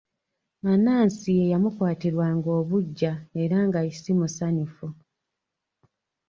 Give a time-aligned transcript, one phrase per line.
[0.71, 4.87] Anansi ye yamukwatirwanga obuggya era nga si musanyufu.